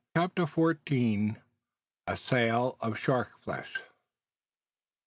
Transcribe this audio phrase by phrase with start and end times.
[0.17, 1.37] CHAPTER FOURTEEN.
[2.07, 3.83] A SAIL OF SHARK FLESH.